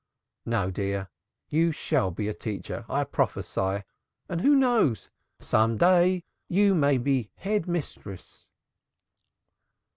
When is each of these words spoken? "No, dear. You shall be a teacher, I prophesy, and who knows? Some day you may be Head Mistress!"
"No, 0.47 0.71
dear. 0.71 1.09
You 1.47 1.71
shall 1.71 2.09
be 2.09 2.27
a 2.27 2.33
teacher, 2.33 2.85
I 2.89 3.03
prophesy, 3.03 3.83
and 4.27 4.41
who 4.41 4.55
knows? 4.55 5.11
Some 5.39 5.77
day 5.77 6.23
you 6.47 6.73
may 6.73 6.97
be 6.97 7.29
Head 7.35 7.67
Mistress!" 7.67 8.49